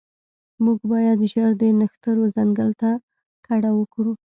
موږ 0.63 0.79
باید 0.91 1.19
ژر 1.31 1.51
د 1.61 1.63
نښترو 1.79 2.23
ځنګل 2.35 2.69
ته 2.81 2.89
کډه 3.45 3.71
وکړو 3.75 4.13